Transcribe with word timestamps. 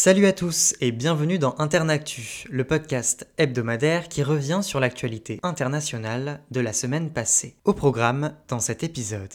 Salut 0.00 0.26
à 0.26 0.32
tous 0.32 0.76
et 0.80 0.92
bienvenue 0.92 1.40
dans 1.40 1.56
Internactu, 1.58 2.44
le 2.50 2.62
podcast 2.62 3.26
hebdomadaire 3.36 4.08
qui 4.08 4.22
revient 4.22 4.60
sur 4.62 4.78
l'actualité 4.78 5.40
internationale 5.42 6.40
de 6.52 6.60
la 6.60 6.72
semaine 6.72 7.10
passée. 7.10 7.56
Au 7.64 7.72
programme 7.72 8.32
dans 8.46 8.60
cet 8.60 8.84
épisode. 8.84 9.34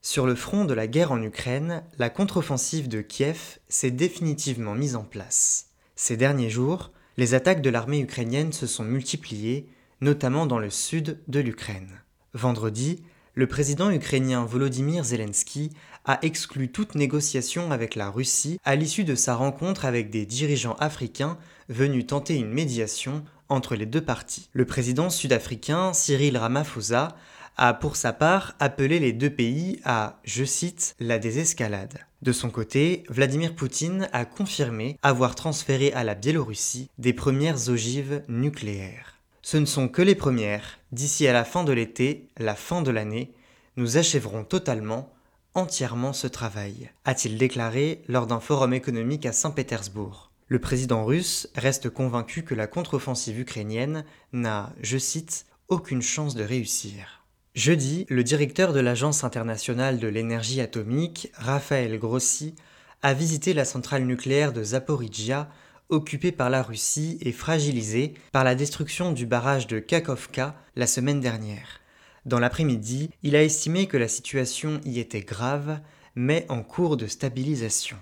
Sur 0.00 0.24
le 0.24 0.36
front 0.36 0.64
de 0.64 0.72
la 0.72 0.86
guerre 0.86 1.10
en 1.10 1.20
Ukraine, 1.20 1.82
la 1.98 2.10
contre-offensive 2.10 2.86
de 2.86 3.00
Kiev 3.00 3.58
s'est 3.68 3.90
définitivement 3.90 4.76
mise 4.76 4.94
en 4.94 5.02
place. 5.02 5.70
Ces 5.96 6.16
derniers 6.16 6.48
jours, 6.48 6.92
les 7.16 7.34
attaques 7.34 7.60
de 7.60 7.70
l'armée 7.70 7.98
ukrainienne 7.98 8.52
se 8.52 8.68
sont 8.68 8.84
multipliées, 8.84 9.68
notamment 10.00 10.46
dans 10.46 10.60
le 10.60 10.70
sud 10.70 11.18
de 11.26 11.40
l'Ukraine. 11.40 12.02
Vendredi, 12.34 13.02
le 13.34 13.46
président 13.46 13.90
ukrainien 13.90 14.44
Volodymyr 14.44 15.04
Zelensky 15.04 15.70
a 16.04 16.18
exclu 16.22 16.70
toute 16.70 16.94
négociation 16.94 17.70
avec 17.70 17.94
la 17.94 18.10
Russie 18.10 18.58
à 18.64 18.76
l'issue 18.76 19.04
de 19.04 19.14
sa 19.14 19.34
rencontre 19.34 19.84
avec 19.84 20.10
des 20.10 20.26
dirigeants 20.26 20.76
africains 20.80 21.38
venus 21.68 22.06
tenter 22.06 22.36
une 22.36 22.52
médiation 22.52 23.24
entre 23.48 23.74
les 23.74 23.86
deux 23.86 24.00
parties. 24.00 24.48
Le 24.52 24.66
président 24.66 25.08
sud-africain 25.08 25.92
Cyril 25.94 26.36
Ramaphosa 26.36 27.16
a 27.56 27.72
pour 27.74 27.96
sa 27.96 28.12
part 28.12 28.54
appelé 28.60 28.98
les 28.98 29.12
deux 29.12 29.30
pays 29.30 29.80
à, 29.84 30.20
je 30.24 30.44
cite, 30.44 30.94
la 31.00 31.18
désescalade. 31.18 32.00
De 32.22 32.32
son 32.32 32.50
côté, 32.50 33.04
Vladimir 33.08 33.54
Poutine 33.54 34.08
a 34.12 34.24
confirmé 34.24 34.98
avoir 35.02 35.34
transféré 35.34 35.92
à 35.92 36.04
la 36.04 36.14
Biélorussie 36.14 36.88
des 36.98 37.12
premières 37.12 37.68
ogives 37.68 38.22
nucléaires. 38.28 39.11
Ce 39.42 39.56
ne 39.56 39.66
sont 39.66 39.88
que 39.88 40.02
les 40.02 40.14
premières. 40.14 40.78
D'ici 40.92 41.26
à 41.26 41.32
la 41.32 41.44
fin 41.44 41.64
de 41.64 41.72
l'été, 41.72 42.28
la 42.38 42.54
fin 42.54 42.80
de 42.80 42.92
l'année, 42.92 43.32
nous 43.76 43.96
achèverons 43.96 44.44
totalement, 44.44 45.12
entièrement 45.54 46.12
ce 46.12 46.28
travail, 46.28 46.90
a-t-il 47.04 47.38
déclaré 47.38 48.02
lors 48.06 48.28
d'un 48.28 48.38
forum 48.38 48.72
économique 48.72 49.26
à 49.26 49.32
Saint-Pétersbourg. 49.32 50.30
Le 50.46 50.60
président 50.60 51.04
russe 51.04 51.48
reste 51.56 51.90
convaincu 51.90 52.44
que 52.44 52.54
la 52.54 52.68
contre-offensive 52.68 53.40
ukrainienne 53.40 54.04
n'a, 54.32 54.72
je 54.80 54.98
cite, 54.98 55.46
aucune 55.68 56.02
chance 56.02 56.34
de 56.34 56.44
réussir. 56.44 57.24
Jeudi, 57.54 58.06
le 58.08 58.22
directeur 58.22 58.72
de 58.72 58.80
l'Agence 58.80 59.24
internationale 59.24 59.98
de 59.98 60.08
l'énergie 60.08 60.60
atomique, 60.60 61.32
Raphaël 61.34 61.98
Grossi, 61.98 62.54
a 63.02 63.12
visité 63.12 63.54
la 63.54 63.64
centrale 63.64 64.04
nucléaire 64.04 64.52
de 64.52 64.62
Zaporizhia 64.62 65.50
occupée 65.92 66.32
par 66.32 66.50
la 66.50 66.62
Russie 66.62 67.18
et 67.20 67.32
fragilisée 67.32 68.14
par 68.32 68.44
la 68.44 68.54
destruction 68.54 69.12
du 69.12 69.26
barrage 69.26 69.66
de 69.66 69.78
Kakovka 69.78 70.56
la 70.74 70.86
semaine 70.86 71.20
dernière. 71.20 71.80
Dans 72.24 72.38
l'après-midi, 72.38 73.10
il 73.22 73.36
a 73.36 73.42
estimé 73.42 73.86
que 73.86 73.96
la 73.96 74.08
situation 74.08 74.80
y 74.84 75.00
était 75.00 75.20
grave, 75.20 75.80
mais 76.14 76.46
en 76.48 76.62
cours 76.62 76.96
de 76.96 77.06
stabilisation. 77.06 77.96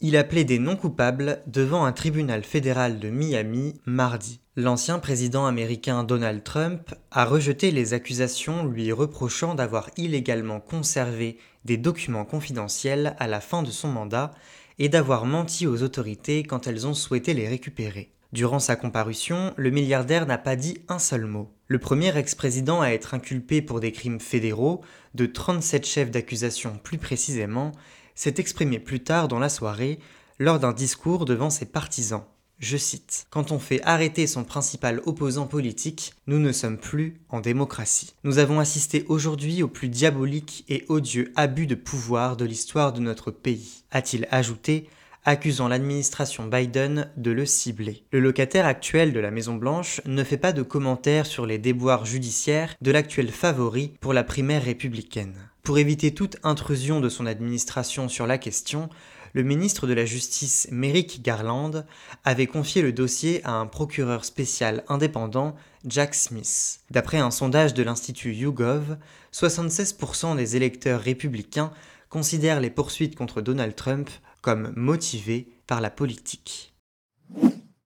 Il 0.00 0.16
a 0.16 0.24
plaidé 0.24 0.58
non 0.58 0.74
coupable 0.74 1.42
devant 1.46 1.84
un 1.84 1.92
tribunal 1.92 2.42
fédéral 2.42 2.98
de 2.98 3.08
Miami 3.08 3.74
mardi. 3.86 4.40
L'ancien 4.56 4.98
président 4.98 5.46
américain 5.46 6.02
Donald 6.02 6.42
Trump 6.42 6.92
a 7.12 7.24
rejeté 7.24 7.70
les 7.70 7.94
accusations 7.94 8.66
lui 8.66 8.90
reprochant 8.90 9.54
d'avoir 9.54 9.90
illégalement 9.96 10.60
conservé 10.60 11.38
des 11.64 11.76
documents 11.76 12.24
confidentiels 12.24 13.14
à 13.18 13.28
la 13.28 13.40
fin 13.40 13.62
de 13.62 13.70
son 13.70 13.88
mandat 13.88 14.32
et 14.78 14.88
d'avoir 14.88 15.26
menti 15.26 15.66
aux 15.66 15.82
autorités 15.82 16.42
quand 16.42 16.66
elles 16.66 16.86
ont 16.86 16.94
souhaité 16.94 17.34
les 17.34 17.48
récupérer. 17.48 18.12
Durant 18.32 18.60
sa 18.60 18.76
comparution, 18.76 19.52
le 19.56 19.70
milliardaire 19.70 20.26
n'a 20.26 20.38
pas 20.38 20.56
dit 20.56 20.78
un 20.88 20.98
seul 20.98 21.26
mot. 21.26 21.52
Le 21.68 21.78
premier 21.78 22.16
ex-président 22.16 22.80
à 22.80 22.88
être 22.88 23.12
inculpé 23.12 23.60
pour 23.60 23.78
des 23.78 23.92
crimes 23.92 24.20
fédéraux, 24.20 24.80
de 25.14 25.26
37 25.26 25.86
chefs 25.86 26.10
d'accusation 26.10 26.78
plus 26.82 26.96
précisément, 26.96 27.72
s'est 28.14 28.34
exprimé 28.38 28.78
plus 28.78 29.00
tard 29.00 29.28
dans 29.28 29.38
la 29.38 29.50
soirée 29.50 29.98
lors 30.38 30.58
d'un 30.58 30.72
discours 30.72 31.26
devant 31.26 31.50
ses 31.50 31.66
partisans. 31.66 32.24
Je 32.62 32.76
cite 32.76 33.26
Quand 33.30 33.50
on 33.50 33.58
fait 33.58 33.82
arrêter 33.82 34.28
son 34.28 34.44
principal 34.44 35.02
opposant 35.04 35.48
politique, 35.48 36.14
nous 36.28 36.38
ne 36.38 36.52
sommes 36.52 36.78
plus 36.78 37.16
en 37.28 37.40
démocratie. 37.40 38.14
Nous 38.22 38.38
avons 38.38 38.60
assisté 38.60 39.04
aujourd'hui 39.08 39.64
au 39.64 39.68
plus 39.68 39.88
diabolique 39.88 40.64
et 40.68 40.84
odieux 40.88 41.32
abus 41.34 41.66
de 41.66 41.74
pouvoir 41.74 42.36
de 42.36 42.44
l'histoire 42.44 42.92
de 42.92 43.00
notre 43.00 43.32
pays, 43.32 43.82
a-t-il 43.90 44.28
ajouté, 44.30 44.88
accusant 45.24 45.66
l'administration 45.66 46.46
Biden 46.46 47.10
de 47.16 47.32
le 47.32 47.46
cibler. 47.46 48.04
Le 48.12 48.20
locataire 48.20 48.66
actuel 48.66 49.12
de 49.12 49.18
la 49.18 49.32
Maison 49.32 49.56
Blanche 49.56 50.00
ne 50.06 50.22
fait 50.22 50.36
pas 50.36 50.52
de 50.52 50.62
commentaires 50.62 51.26
sur 51.26 51.46
les 51.46 51.58
déboires 51.58 52.04
judiciaires 52.04 52.76
de 52.80 52.92
l'actuel 52.92 53.32
favori 53.32 53.92
pour 54.00 54.12
la 54.12 54.22
primaire 54.22 54.62
républicaine. 54.62 55.34
Pour 55.64 55.78
éviter 55.78 56.12
toute 56.12 56.38
intrusion 56.44 57.00
de 57.00 57.08
son 57.08 57.26
administration 57.26 58.08
sur 58.08 58.26
la 58.26 58.38
question, 58.38 58.88
le 59.32 59.42
ministre 59.42 59.86
de 59.86 59.94
la 59.94 60.04
Justice 60.04 60.68
Merrick 60.70 61.22
Garland 61.22 61.84
avait 62.24 62.46
confié 62.46 62.82
le 62.82 62.92
dossier 62.92 63.42
à 63.44 63.52
un 63.52 63.66
procureur 63.66 64.24
spécial 64.24 64.84
indépendant, 64.88 65.56
Jack 65.86 66.14
Smith. 66.14 66.80
D'après 66.90 67.18
un 67.18 67.30
sondage 67.30 67.74
de 67.74 67.82
l'Institut 67.82 68.34
YouGov, 68.34 68.98
76% 69.32 70.36
des 70.36 70.56
électeurs 70.56 71.00
républicains 71.00 71.72
considèrent 72.10 72.60
les 72.60 72.70
poursuites 72.70 73.16
contre 73.16 73.40
Donald 73.40 73.74
Trump 73.74 74.10
comme 74.42 74.72
motivées 74.76 75.48
par 75.66 75.80
la 75.80 75.90
politique. 75.90 76.74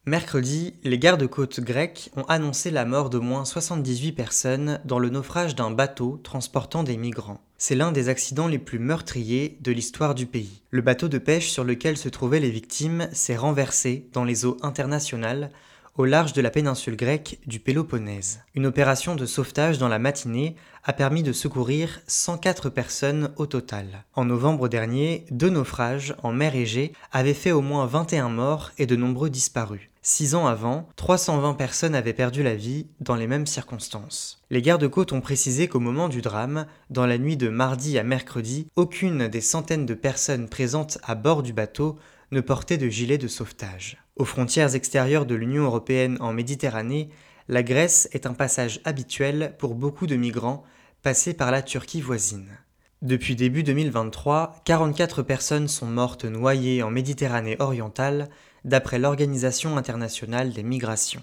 Mercredi, 0.05 0.75
les 0.85 0.99
gardes-côtes 0.99 1.61
grecs 1.61 2.11
ont 2.17 2.23
annoncé 2.25 2.71
la 2.71 2.85
mort 2.85 3.11
d'au 3.11 3.21
moins 3.21 3.45
78 3.45 4.13
personnes 4.13 4.81
dans 4.85 4.99
le 4.99 5.11
naufrage 5.11 5.57
d'un 5.57 5.71
bateau 5.71 6.21
transportant 6.23 6.85
des 6.85 6.97
migrants. 6.97 7.46
C'est 7.59 7.75
l'un 7.75 7.91
des 7.91 8.11
accidents 8.11 8.49
les 8.49 8.59
plus 8.59 8.79
meurtriers 8.79 9.57
de 9.63 9.73
l'histoire 9.73 10.15
du 10.15 10.27
pays. 10.27 10.63
Le 10.71 10.83
bateau 10.83 11.09
de 11.09 11.17
pêche 11.17 11.49
sur 11.49 11.65
lequel 11.65 11.97
se 11.97 12.11
trouvaient 12.11 12.41
les 12.41 12.51
victimes 12.51 13.09
s'est 13.13 13.37
renversé 13.37 14.09
dans 14.13 14.25
les 14.25 14.45
eaux 14.45 14.59
internationales 14.61 15.51
au 15.97 16.05
large 16.05 16.33
de 16.33 16.43
la 16.43 16.51
péninsule 16.51 16.97
grecque 16.97 17.39
du 17.47 17.59
Péloponnèse. 17.59 18.41
Une 18.55 18.67
opération 18.67 19.15
de 19.15 19.27
sauvetage 19.27 19.79
dans 19.79 19.89
la 19.89 19.99
matinée 19.99 20.57
a 20.85 20.93
permis 20.93 21.23
de 21.23 21.33
secourir 21.33 22.01
104 22.07 22.71
personnes 22.71 23.33
au 23.37 23.47
total. 23.47 24.05
En 24.15 24.25
novembre 24.25 24.69
dernier, 24.69 25.25
deux 25.31 25.49
naufrages 25.51 26.15
en 26.23 26.33
mer 26.33 26.55
Égée 26.55 26.93
avaient 27.13 27.35
fait 27.35 27.53
au 27.53 27.63
moins 27.63 27.87
21 27.87 28.29
morts 28.29 28.73
et 28.79 28.87
de 28.87 28.97
nombreux 28.97 29.31
disparus. 29.31 29.89
Six 30.03 30.37
ans 30.37 30.47
avant, 30.47 30.89
320 30.95 31.55
personnes 31.55 31.97
avaient 31.97 32.13
perdu 32.13 32.45
la 32.45 32.55
vie 32.55 32.87
dans 33.01 33.17
les 33.17 33.27
mêmes 33.27 33.47
circonstances. 33.47 34.41
Les 34.51 34.63
gardes-côtes 34.63 35.13
ont 35.13 35.21
précisé 35.21 35.67
qu'au 35.67 35.81
moment 35.81 36.09
du 36.09 36.23
drame, 36.23 36.67
dans 36.91 37.07
la 37.07 37.19
nuit 37.19 37.37
de 37.37 37.49
mardi 37.49 37.99
à 37.99 38.05
mercredi, 38.05 38.69
aucune 38.77 39.27
des 39.27 39.41
centaines 39.41 39.85
de 39.85 39.95
personnes 39.95 40.49
présentes 40.49 40.99
à 41.03 41.17
bord 41.17 41.43
du 41.43 41.53
bateau 41.53 41.99
ne 42.31 42.41
portait 42.41 42.79
de 42.79 42.89
gilet 42.89 43.19
de 43.19 43.29
sauvetage. 43.29 43.99
Aux 44.17 44.25
frontières 44.25 44.75
extérieures 44.75 45.27
de 45.27 45.35
l'Union 45.35 45.65
européenne 45.65 46.17
en 46.21 46.33
Méditerranée, 46.33 47.11
la 47.49 47.63
Grèce 47.63 48.09
est 48.13 48.27
un 48.27 48.35
passage 48.35 48.81
habituel 48.85 49.55
pour 49.59 49.75
beaucoup 49.75 50.07
de 50.07 50.17
migrants 50.17 50.65
passés 51.03 51.35
par 51.35 51.51
la 51.51 51.63
Turquie 51.63 52.01
voisine. 52.01 52.59
Depuis 53.03 53.37
début 53.37 53.63
2023, 53.63 54.63
44 54.65 55.23
personnes 55.23 55.69
sont 55.69 55.87
mortes 55.87 56.25
noyées 56.25 56.83
en 56.83 56.91
Méditerranée 56.91 57.57
orientale, 57.61 58.29
d'après 58.65 58.99
l'Organisation 58.99 59.77
internationale 59.77 60.53
des 60.53 60.63
migrations. 60.63 61.23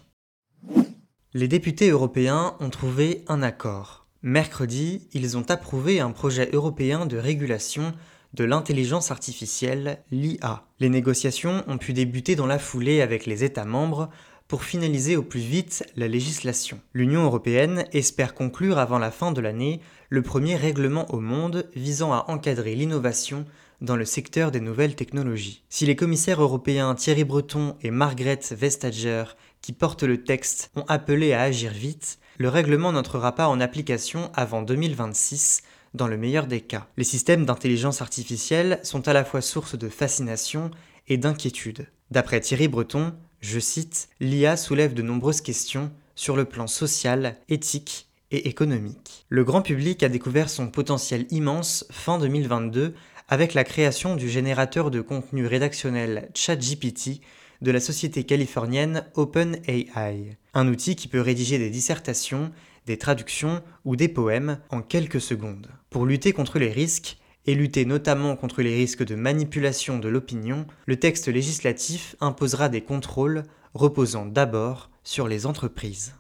Les 1.34 1.47
députés 1.47 1.90
européens 1.90 2.56
ont 2.59 2.70
trouvé 2.70 3.25
un 3.28 3.41
accord. 3.41 4.08
Mercredi, 4.22 5.09
ils 5.12 5.35
ont 5.35 5.50
approuvé 5.50 6.00
un 6.00 6.11
projet 6.11 6.50
européen 6.53 7.05
de 7.05 7.17
régulation 7.17 7.94
de 8.34 8.44
l'intelligence 8.44 9.12
artificielle, 9.12 10.03
l'IA. 10.12 10.66
Les 10.80 10.90
négociations 10.90 11.64
ont 11.68 11.78
pu 11.78 11.94
débuter 11.94 12.35
dans 12.35 12.47
la 12.47 12.59
foulée 12.59 13.02
avec 13.02 13.26
les 13.26 13.44
États 13.44 13.66
membres 13.66 14.09
pour 14.47 14.64
finaliser 14.64 15.16
au 15.16 15.24
plus 15.24 15.40
vite 15.40 15.84
la 15.96 16.08
législation. 16.08 16.80
L'Union 16.94 17.24
européenne 17.24 17.85
espère 17.94 18.34
conclure 18.34 18.78
avant 18.78 19.00
la 19.00 19.12
fin 19.12 19.32
de 19.32 19.41
l'année 19.41 19.80
le 20.09 20.22
premier 20.22 20.56
règlement 20.56 21.12
au 21.14 21.20
monde 21.20 21.70
visant 21.76 22.14
à 22.14 22.26
encadrer 22.28 22.76
l'innovation 22.76 23.46
dans 23.82 23.96
le 23.96 24.06
secteur 24.06 24.52
des 24.52 24.62
nouvelles 24.62 24.96
technologies. 24.96 25.64
Si 25.70 25.86
les 25.86 25.96
commissaires 25.96 26.41
européens 26.41 26.96
Thierry 26.96 27.24
Breton 27.24 27.76
et 27.82 27.91
Margaret 27.91 28.40
Vestager, 28.52 29.26
qui 29.62 29.74
portent 29.74 30.03
le 30.03 30.24
texte, 30.24 30.72
ont 30.76 30.86
appelé 30.88 31.34
à 31.34 31.41
agir 31.41 31.72
vite, 31.72 32.20
le 32.38 32.50
règlement 32.50 32.91
n'entrera 32.91 33.36
pas 33.36 33.47
en 33.47 33.59
application 33.59 34.32
avant 34.34 34.62
2026 34.62 35.64
dans 35.93 36.07
le 36.07 36.17
meilleur 36.17 36.47
des 36.47 36.61
cas. 36.61 36.87
Les 36.97 37.03
systèmes 37.03 37.45
d'intelligence 37.45 38.01
artificielle 38.01 38.79
sont 38.84 39.07
à 39.07 39.13
la 39.13 39.23
fois 39.23 39.41
source 39.41 39.78
de 39.78 39.90
fascination 39.90 40.72
et 41.07 41.17
d'inquiétude. 41.17 41.87
D'après 42.11 42.40
Thierry 42.40 42.67
Breton, 42.67 43.13
je 43.41 43.59
cite, 43.59 44.09
L'IA 44.19 44.57
soulève 44.57 44.93
de 44.93 45.01
nombreuses 45.01 45.41
questions 45.41 45.91
sur 46.16 46.35
le 46.35 46.45
plan 46.45 46.67
social, 46.67 47.37
éthique 47.49 48.07
et 48.31 48.47
économique. 48.47 49.25
Le 49.29 49.43
grand 49.43 49.61
public 49.61 50.01
a 50.03 50.09
découvert 50.09 50.49
son 50.49 50.67
potentiel 50.67 51.25
immense 51.29 51.85
fin 51.91 52.17
2022 52.19 52.93
avec 53.29 53.53
la 53.53 53.63
création 53.63 54.16
du 54.16 54.29
générateur 54.29 54.91
de 54.91 55.01
contenu 55.01 55.45
rédactionnel 55.45 56.29
ChatGPT 56.34 57.22
de 57.61 57.72
la 57.72 57.79
société 57.79 58.25
californienne 58.25 59.05
OpenAI, 59.16 60.37
un 60.53 60.67
outil 60.67 60.95
qui 60.95 61.07
peut 61.07 61.22
rédiger 61.22 61.57
des 61.57 61.69
dissertations, 61.69 62.51
des 62.85 62.97
traductions 62.97 63.62
ou 63.85 63.96
des 63.96 64.08
poèmes 64.08 64.59
en 64.70 64.82
quelques 64.82 65.22
secondes. 65.22 65.70
Pour 65.90 66.06
lutter 66.06 66.34
contre 66.34 66.59
les 66.59 66.72
risques, 66.72 67.18
et 67.46 67.56
lutter 67.56 67.85
notamment 67.85 68.35
contre 68.35 68.62
les 68.62 68.76
risques 68.76 69.03
de 69.03 69.16
manipulation 69.16 70.00
de 70.00 70.08
l'opinion, 70.08 70.66
le 70.85 70.97
texte 70.97 71.28
législatif 71.28 72.16
imposera 72.22 72.70
des 72.70 72.82
contrôles 72.82 73.44
reposant 73.74 74.26
d'abord 74.26 74.90
sur 75.03 75.28
les 75.28 75.46
entreprises. 75.46 76.14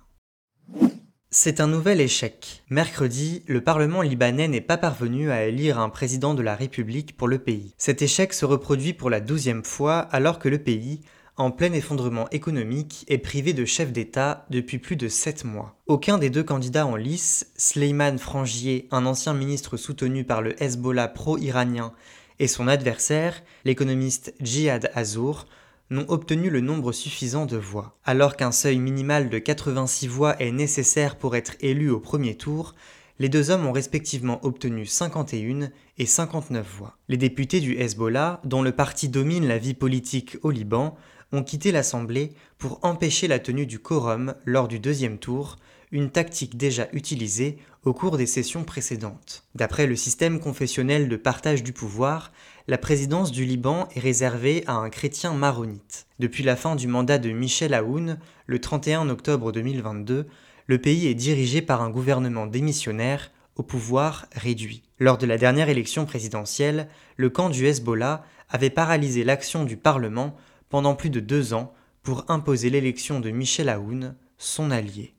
C'est 1.29 1.61
un 1.61 1.67
nouvel 1.67 1.99
échec. 1.99 2.63
Mercredi, 2.69 3.41
le 3.47 3.61
Parlement 3.61 4.03
libanais 4.03 4.47
n'est 4.47 4.61
pas 4.61 4.77
parvenu 4.77 5.31
à 5.31 5.45
élire 5.45 5.79
un 5.79 5.89
président 5.89 6.35
de 6.35 6.43
la 6.43 6.55
République 6.55 7.17
pour 7.17 7.27
le 7.27 7.39
pays. 7.39 7.73
Cet 7.77 8.03
échec 8.03 8.33
se 8.33 8.45
reproduit 8.45 8.93
pour 8.93 9.09
la 9.09 9.19
douzième 9.19 9.63
fois 9.63 9.97
alors 9.97 10.37
que 10.37 10.49
le 10.49 10.59
pays, 10.59 11.01
en 11.37 11.51
plein 11.51 11.73
effondrement 11.73 12.29
économique, 12.29 13.05
est 13.07 13.17
privé 13.17 13.53
de 13.53 13.65
chef 13.65 13.91
d'État 13.91 14.45
depuis 14.49 14.77
plus 14.77 14.95
de 14.95 15.07
sept 15.07 15.45
mois. 15.45 15.75
Aucun 15.87 16.17
des 16.17 16.29
deux 16.29 16.43
candidats 16.43 16.85
en 16.85 16.95
lice, 16.95 17.51
Sleiman 17.55 18.17
Frangier, 18.17 18.87
un 18.91 19.05
ancien 19.05 19.33
ministre 19.33 19.77
soutenu 19.77 20.23
par 20.23 20.41
le 20.41 20.61
Hezbollah 20.61 21.07
pro-iranien, 21.07 21.93
et 22.39 22.47
son 22.47 22.67
adversaire, 22.67 23.41
l'économiste 23.65 24.33
Jihad 24.41 24.91
Azour, 24.93 25.47
n'ont 25.89 26.05
obtenu 26.07 26.49
le 26.49 26.61
nombre 26.61 26.91
suffisant 26.91 27.45
de 27.45 27.57
voix. 27.57 27.97
Alors 28.05 28.35
qu'un 28.35 28.51
seuil 28.51 28.79
minimal 28.79 29.29
de 29.29 29.37
86 29.39 30.07
voix 30.07 30.39
est 30.41 30.51
nécessaire 30.51 31.17
pour 31.17 31.35
être 31.35 31.55
élu 31.61 31.89
au 31.89 31.99
premier 31.99 32.35
tour, 32.35 32.75
les 33.19 33.29
deux 33.29 33.51
hommes 33.51 33.65
ont 33.67 33.71
respectivement 33.71 34.43
obtenu 34.43 34.85
51 34.85 35.69
et 35.97 36.05
59 36.05 36.65
voix. 36.77 36.97
Les 37.09 37.17
députés 37.17 37.59
du 37.59 37.77
Hezbollah, 37.79 38.41
dont 38.43 38.63
le 38.63 38.71
parti 38.71 39.07
domine 39.07 39.47
la 39.47 39.59
vie 39.59 39.75
politique 39.75 40.37
au 40.41 40.49
Liban, 40.49 40.97
ont 41.33 41.43
quitté 41.43 41.71
l'Assemblée 41.71 42.31
pour 42.57 42.79
empêcher 42.83 43.27
la 43.27 43.39
tenue 43.39 43.65
du 43.65 43.79
quorum 43.79 44.35
lors 44.45 44.69
du 44.69 44.79
deuxième 44.79 45.17
tour, 45.17 45.57
une 45.91 46.09
tactique 46.09 46.57
déjà 46.57 46.87
utilisée 46.93 47.57
au 47.83 47.93
cours 47.93 48.17
des 48.17 48.25
sessions 48.27 48.63
précédentes. 48.63 49.43
D'après 49.55 49.85
le 49.85 49.95
système 49.95 50.39
confessionnel 50.39 51.09
de 51.09 51.15
partage 51.17 51.63
du 51.63 51.73
pouvoir, 51.73 52.31
la 52.67 52.77
présidence 52.77 53.31
du 53.31 53.45
Liban 53.45 53.89
est 53.95 53.99
réservée 53.99 54.63
à 54.67 54.73
un 54.73 54.89
chrétien 54.89 55.33
maronite. 55.33 56.05
Depuis 56.19 56.43
la 56.43 56.55
fin 56.55 56.75
du 56.75 56.87
mandat 56.87 57.17
de 57.17 57.31
Michel 57.31 57.73
Aoun, 57.73 58.17
le 58.45 58.59
31 58.59 59.09
octobre 59.09 59.51
2022, 59.51 60.27
le 60.67 60.77
pays 60.77 61.07
est 61.07 61.15
dirigé 61.15 61.61
par 61.61 61.81
un 61.81 61.89
gouvernement 61.89 62.47
démissionnaire 62.47 63.31
au 63.55 63.63
pouvoir 63.63 64.27
réduit. 64.33 64.83
Lors 64.99 65.17
de 65.17 65.25
la 65.25 65.37
dernière 65.37 65.69
élection 65.69 66.05
présidentielle, 66.05 66.87
le 67.17 67.29
camp 67.29 67.49
du 67.49 67.65
Hezbollah 67.65 68.23
avait 68.49 68.69
paralysé 68.69 69.23
l'action 69.23 69.63
du 69.63 69.77
Parlement 69.77 70.35
pendant 70.73 70.95
plus 70.95 71.11
de 71.11 71.19
deux 71.19 71.53
ans 71.53 71.71
pour 72.01 72.25
imposer 72.29 72.71
l'élection 72.71 73.19
de 73.19 73.29
Michel 73.29 73.69
Aoun, 73.69 74.15
son 74.39 74.71
allié. 74.71 75.13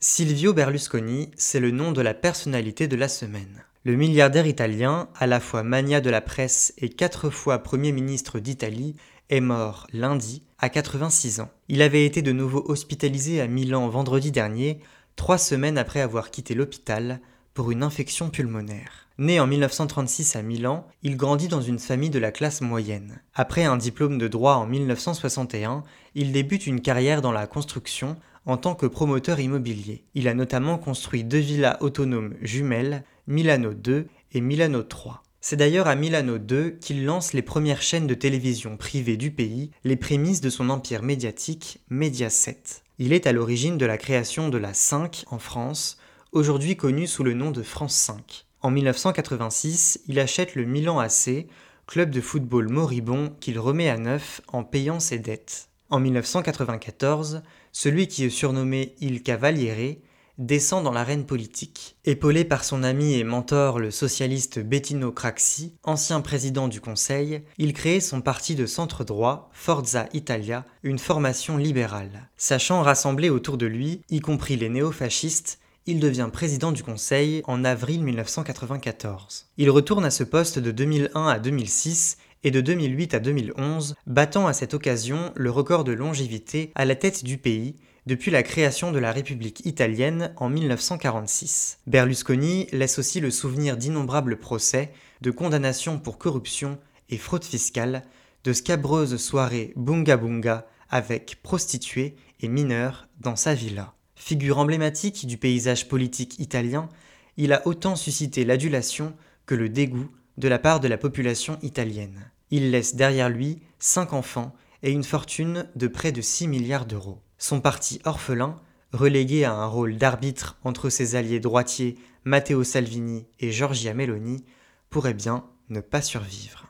Silvio 0.00 0.52
Berlusconi, 0.52 1.30
c'est 1.36 1.60
le 1.60 1.70
nom 1.70 1.92
de 1.92 2.00
la 2.00 2.12
personnalité 2.12 2.88
de 2.88 2.96
la 2.96 3.06
semaine. 3.06 3.62
Le 3.84 3.94
milliardaire 3.94 4.48
italien, 4.48 5.10
à 5.14 5.28
la 5.28 5.38
fois 5.38 5.62
mania 5.62 6.00
de 6.00 6.10
la 6.10 6.20
presse 6.20 6.74
et 6.76 6.88
quatre 6.88 7.30
fois 7.30 7.60
Premier 7.60 7.92
ministre 7.92 8.40
d'Italie, 8.40 8.96
est 9.30 9.38
mort 9.38 9.86
lundi 9.92 10.42
à 10.58 10.68
86 10.68 11.38
ans. 11.38 11.52
Il 11.68 11.82
avait 11.82 12.04
été 12.04 12.20
de 12.20 12.32
nouveau 12.32 12.64
hospitalisé 12.66 13.40
à 13.40 13.46
Milan 13.46 13.88
vendredi 13.88 14.32
dernier, 14.32 14.80
trois 15.14 15.38
semaines 15.38 15.78
après 15.78 16.00
avoir 16.00 16.32
quitté 16.32 16.56
l'hôpital 16.56 17.20
pour 17.54 17.70
une 17.70 17.84
infection 17.84 18.28
pulmonaire. 18.28 19.07
Né 19.20 19.40
en 19.40 19.48
1936 19.48 20.36
à 20.36 20.42
Milan, 20.42 20.86
il 21.02 21.16
grandit 21.16 21.48
dans 21.48 21.60
une 21.60 21.80
famille 21.80 22.08
de 22.08 22.20
la 22.20 22.30
classe 22.30 22.60
moyenne. 22.60 23.20
Après 23.34 23.64
un 23.64 23.76
diplôme 23.76 24.16
de 24.16 24.28
droit 24.28 24.54
en 24.54 24.66
1961, 24.66 25.82
il 26.14 26.30
débute 26.30 26.68
une 26.68 26.80
carrière 26.80 27.20
dans 27.20 27.32
la 27.32 27.48
construction 27.48 28.16
en 28.46 28.56
tant 28.56 28.76
que 28.76 28.86
promoteur 28.86 29.40
immobilier. 29.40 30.04
Il 30.14 30.28
a 30.28 30.34
notamment 30.34 30.78
construit 30.78 31.24
deux 31.24 31.38
villas 31.38 31.78
autonomes 31.80 32.34
jumelles 32.42 33.02
Milano 33.26 33.74
2 33.74 34.06
et 34.34 34.40
Milano 34.40 34.84
3. 34.84 35.24
C'est 35.40 35.56
d'ailleurs 35.56 35.88
à 35.88 35.96
Milano 35.96 36.38
2 36.38 36.78
qu'il 36.80 37.04
lance 37.04 37.32
les 37.32 37.42
premières 37.42 37.82
chaînes 37.82 38.06
de 38.06 38.14
télévision 38.14 38.76
privées 38.76 39.16
du 39.16 39.32
pays, 39.32 39.72
les 39.82 39.96
prémices 39.96 40.40
de 40.40 40.50
son 40.50 40.70
empire 40.70 41.02
médiatique 41.02 41.80
Mediaset. 41.90 42.62
Il 43.00 43.12
est 43.12 43.26
à 43.26 43.32
l'origine 43.32 43.78
de 43.78 43.86
la 43.86 43.98
création 43.98 44.48
de 44.48 44.58
la 44.58 44.74
5 44.74 45.24
en 45.26 45.40
France, 45.40 45.98
aujourd'hui 46.30 46.76
connue 46.76 47.08
sous 47.08 47.24
le 47.24 47.34
nom 47.34 47.50
de 47.50 47.64
France 47.64 47.96
5. 47.96 48.47
En 48.60 48.70
1986, 48.70 50.00
il 50.08 50.18
achète 50.18 50.56
le 50.56 50.64
Milan 50.64 50.98
AC, 50.98 51.46
club 51.86 52.10
de 52.10 52.20
football 52.20 52.68
moribond 52.68 53.30
qu'il 53.40 53.58
remet 53.58 53.88
à 53.88 53.96
neuf 53.96 54.40
en 54.48 54.64
payant 54.64 54.98
ses 54.98 55.18
dettes. 55.18 55.68
En 55.90 56.00
1994, 56.00 57.42
celui 57.72 58.08
qui 58.08 58.24
est 58.24 58.30
surnommé 58.30 58.96
Il 59.00 59.22
Cavaliere 59.22 59.98
descend 60.38 60.84
dans 60.84 60.92
l'arène 60.92 61.24
politique. 61.24 61.96
Épaulé 62.04 62.44
par 62.44 62.64
son 62.64 62.82
ami 62.82 63.14
et 63.14 63.24
mentor 63.24 63.78
le 63.78 63.90
socialiste 63.90 64.60
Bettino 64.60 65.12
Craxi, 65.12 65.74
ancien 65.82 66.20
président 66.20 66.68
du 66.68 66.80
Conseil, 66.80 67.42
il 67.58 67.72
crée 67.72 68.00
son 68.00 68.20
parti 68.20 68.54
de 68.54 68.66
centre 68.66 69.04
droit, 69.04 69.50
Forza 69.52 70.08
Italia, 70.12 70.64
une 70.82 70.98
formation 70.98 71.56
libérale. 71.56 72.28
Sachant 72.36 72.82
rassembler 72.82 73.30
autour 73.30 73.56
de 73.56 73.66
lui, 73.66 74.02
y 74.10 74.20
compris 74.20 74.56
les 74.56 74.68
néofascistes, 74.68 75.58
il 75.88 76.00
devient 76.00 76.28
président 76.30 76.70
du 76.70 76.82
Conseil 76.82 77.40
en 77.46 77.64
avril 77.64 78.04
1994. 78.04 79.46
Il 79.56 79.70
retourne 79.70 80.04
à 80.04 80.10
ce 80.10 80.22
poste 80.22 80.58
de 80.58 80.70
2001 80.70 81.26
à 81.26 81.38
2006 81.38 82.18
et 82.44 82.50
de 82.50 82.60
2008 82.60 83.14
à 83.14 83.20
2011, 83.20 83.94
battant 84.06 84.46
à 84.46 84.52
cette 84.52 84.74
occasion 84.74 85.32
le 85.34 85.50
record 85.50 85.84
de 85.84 85.92
longévité 85.92 86.72
à 86.74 86.84
la 86.84 86.94
tête 86.94 87.24
du 87.24 87.38
pays 87.38 87.76
depuis 88.04 88.30
la 88.30 88.42
création 88.42 88.92
de 88.92 88.98
la 88.98 89.12
République 89.12 89.64
italienne 89.64 90.34
en 90.36 90.50
1946. 90.50 91.78
Berlusconi 91.86 92.66
laisse 92.70 92.98
aussi 92.98 93.20
le 93.20 93.30
souvenir 93.30 93.78
d'innombrables 93.78 94.36
procès, 94.36 94.92
de 95.22 95.30
condamnations 95.30 95.98
pour 95.98 96.18
corruption 96.18 96.78
et 97.08 97.16
fraude 97.16 97.44
fiscale, 97.44 98.02
de 98.44 98.52
scabreuses 98.52 99.16
soirées 99.16 99.72
bunga 99.74 100.18
bunga 100.18 100.66
avec 100.90 101.38
prostituées 101.42 102.14
et 102.40 102.48
mineurs 102.48 103.08
dans 103.20 103.36
sa 103.36 103.54
villa. 103.54 103.94
Figure 104.18 104.58
emblématique 104.58 105.26
du 105.26 105.38
paysage 105.38 105.88
politique 105.88 106.38
italien, 106.40 106.88
il 107.36 107.52
a 107.52 107.66
autant 107.66 107.96
suscité 107.96 108.44
l'adulation 108.44 109.14
que 109.46 109.54
le 109.54 109.68
dégoût 109.68 110.10
de 110.36 110.48
la 110.48 110.58
part 110.58 110.80
de 110.80 110.88
la 110.88 110.98
population 110.98 111.56
italienne. 111.62 112.30
Il 112.50 112.72
laisse 112.72 112.96
derrière 112.96 113.30
lui 113.30 113.60
cinq 113.78 114.12
enfants 114.12 114.54
et 114.82 114.90
une 114.90 115.04
fortune 115.04 115.66
de 115.76 115.86
près 115.86 116.12
de 116.12 116.20
6 116.20 116.48
milliards 116.48 116.84
d'euros. 116.84 117.22
Son 117.38 117.60
parti 117.60 118.00
orphelin, 118.04 118.56
relégué 118.92 119.44
à 119.44 119.54
un 119.54 119.66
rôle 119.66 119.96
d'arbitre 119.96 120.58
entre 120.64 120.90
ses 120.90 121.14
alliés 121.14 121.40
droitiers 121.40 121.96
Matteo 122.24 122.64
Salvini 122.64 123.26
et 123.38 123.52
Giorgia 123.52 123.94
Meloni, 123.94 124.44
pourrait 124.90 125.14
bien 125.14 125.44
ne 125.70 125.80
pas 125.80 126.02
survivre. 126.02 126.66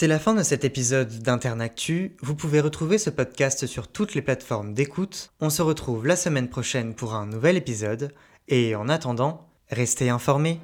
C'est 0.00 0.06
la 0.06 0.20
fin 0.20 0.36
de 0.36 0.44
cet 0.44 0.64
épisode 0.64 1.22
d'Internactu. 1.22 2.14
Vous 2.22 2.36
pouvez 2.36 2.60
retrouver 2.60 2.98
ce 2.98 3.10
podcast 3.10 3.66
sur 3.66 3.88
toutes 3.88 4.14
les 4.14 4.22
plateformes 4.22 4.72
d'écoute. 4.72 5.32
On 5.40 5.50
se 5.50 5.60
retrouve 5.60 6.06
la 6.06 6.14
semaine 6.14 6.48
prochaine 6.48 6.94
pour 6.94 7.16
un 7.16 7.26
nouvel 7.26 7.56
épisode. 7.56 8.14
Et 8.46 8.76
en 8.76 8.88
attendant, 8.88 9.48
restez 9.70 10.08
informés. 10.08 10.60